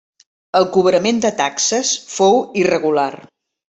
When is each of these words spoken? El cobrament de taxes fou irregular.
El 0.59 0.65
cobrament 0.77 1.21
de 1.27 1.33
taxes 1.43 1.95
fou 2.17 2.43
irregular. 2.67 3.11